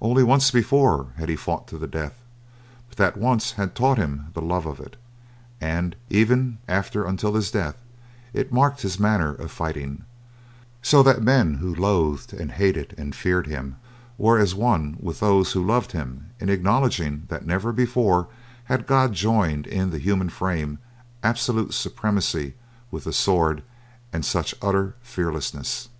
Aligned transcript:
Only 0.00 0.22
once 0.22 0.50
before 0.50 1.08
had 1.18 1.28
he 1.28 1.36
fought 1.36 1.68
to 1.68 1.76
the 1.76 1.86
death, 1.86 2.22
but 2.88 2.96
that 2.96 3.18
once 3.18 3.52
had 3.60 3.74
taught 3.74 3.98
him 3.98 4.28
the 4.32 4.40
love 4.40 4.64
of 4.64 4.80
it, 4.80 4.96
and 5.60 5.94
ever 6.10 6.54
after 6.66 7.04
until 7.04 7.34
his 7.34 7.50
death, 7.50 7.76
it 8.32 8.50
marked 8.50 8.80
his 8.80 8.98
manner 8.98 9.34
of 9.34 9.50
fighting; 9.50 10.06
so 10.80 11.02
that 11.02 11.20
men 11.22 11.56
who 11.56 11.74
loathed 11.74 12.32
and 12.32 12.52
hated 12.52 12.94
and 12.96 13.14
feared 13.14 13.46
him 13.46 13.76
were 14.16 14.38
as 14.38 14.54
one 14.54 14.96
with 15.00 15.20
those 15.20 15.52
who 15.52 15.62
loved 15.62 15.92
him 15.92 16.30
in 16.40 16.48
acknowledging 16.48 17.24
that 17.28 17.44
never 17.44 17.70
before 17.70 18.28
had 18.72 18.86
God 18.86 19.12
joined 19.12 19.66
in 19.66 19.90
the 19.90 19.98
human 19.98 20.30
frame 20.30 20.78
absolute 21.22 21.74
supremacy 21.74 22.54
with 22.90 23.04
the 23.04 23.12
sword 23.12 23.62
and 24.14 24.24
such 24.24 24.54
utter 24.62 24.94
fearlessness. 25.02 25.90